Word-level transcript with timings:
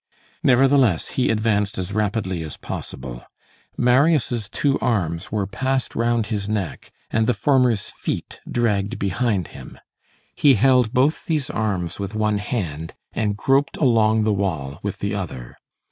Nevertheless, 0.41 1.09
he 1.09 1.29
advanced 1.29 1.77
as 1.77 1.93
rapidly 1.93 2.41
as 2.41 2.57
possible. 2.57 3.23
Marius' 3.77 4.49
two 4.49 4.79
arms 4.79 5.31
were 5.31 5.45
passed 5.45 5.93
round 5.95 6.25
his 6.25 6.49
neck, 6.49 6.91
and 7.11 7.27
the 7.27 7.35
former's 7.35 7.91
feet 7.91 8.39
dragged 8.49 8.97
behind 8.97 9.49
him. 9.49 9.77
He 10.35 10.55
held 10.55 10.91
both 10.91 11.27
these 11.27 11.51
arms 11.51 11.99
with 11.99 12.15
one 12.15 12.39
hand, 12.39 12.93
and 13.13 13.37
groped 13.37 13.77
along 13.77 14.23
the 14.23 14.33
wall 14.33 14.79
with 14.81 15.01
the 15.01 15.13
other. 15.13 15.57